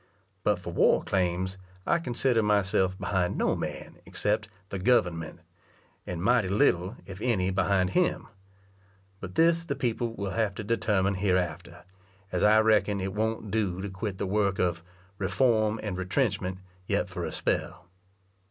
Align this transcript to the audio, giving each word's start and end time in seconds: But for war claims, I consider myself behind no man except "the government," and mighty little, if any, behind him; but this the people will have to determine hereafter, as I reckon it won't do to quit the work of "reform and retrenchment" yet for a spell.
But 0.43 0.57
for 0.57 0.73
war 0.73 1.03
claims, 1.03 1.59
I 1.85 1.99
consider 1.99 2.41
myself 2.41 2.97
behind 2.97 3.37
no 3.37 3.55
man 3.55 3.99
except 4.03 4.49
"the 4.69 4.79
government," 4.79 5.41
and 6.07 6.23
mighty 6.23 6.47
little, 6.49 6.95
if 7.05 7.21
any, 7.21 7.51
behind 7.51 7.91
him; 7.91 8.27
but 9.19 9.35
this 9.35 9.63
the 9.63 9.75
people 9.75 10.15
will 10.15 10.31
have 10.31 10.55
to 10.55 10.63
determine 10.63 11.13
hereafter, 11.13 11.83
as 12.31 12.41
I 12.41 12.61
reckon 12.61 12.99
it 12.99 13.13
won't 13.13 13.51
do 13.51 13.79
to 13.79 13.91
quit 13.91 14.17
the 14.17 14.25
work 14.25 14.57
of 14.57 14.83
"reform 15.19 15.79
and 15.83 15.95
retrenchment" 15.95 16.57
yet 16.87 17.07
for 17.07 17.23
a 17.23 17.31
spell. 17.31 17.85